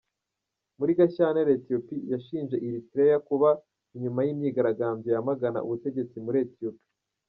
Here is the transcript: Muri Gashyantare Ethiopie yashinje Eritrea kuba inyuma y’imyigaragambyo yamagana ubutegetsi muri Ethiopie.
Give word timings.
Muri 0.77 0.91
Gashyantare 0.99 1.49
Ethiopie 1.59 2.07
yashinje 2.13 2.55
Eritrea 2.67 3.17
kuba 3.27 3.49
inyuma 3.95 4.19
y’imyigaragambyo 4.25 5.09
yamagana 5.15 5.59
ubutegetsi 5.65 6.15
muri 6.25 6.37
Ethiopie. 6.47 6.87